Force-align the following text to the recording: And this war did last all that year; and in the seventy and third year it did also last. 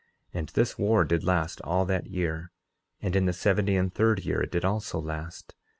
And 0.33 0.49
this 0.49 0.79
war 0.79 1.05
did 1.05 1.23
last 1.23 1.61
all 1.63 1.85
that 1.85 2.07
year; 2.07 2.49
and 3.03 3.15
in 3.15 3.27
the 3.27 3.33
seventy 3.33 3.75
and 3.75 3.93
third 3.93 4.25
year 4.25 4.41
it 4.41 4.51
did 4.51 4.65
also 4.65 4.97
last. 4.99 5.53